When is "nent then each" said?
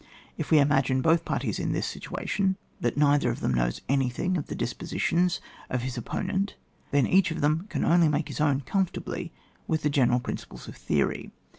6.25-7.29